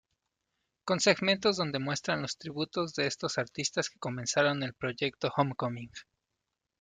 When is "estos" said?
3.05-3.37